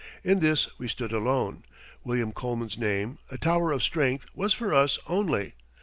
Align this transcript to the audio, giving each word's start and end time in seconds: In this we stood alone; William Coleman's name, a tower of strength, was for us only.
In 0.23 0.39
this 0.39 0.67
we 0.79 0.87
stood 0.87 1.11
alone; 1.11 1.63
William 2.03 2.31
Coleman's 2.31 2.75
name, 2.75 3.19
a 3.29 3.37
tower 3.37 3.71
of 3.71 3.83
strength, 3.83 4.25
was 4.33 4.51
for 4.51 4.73
us 4.73 4.97
only. 5.07 5.53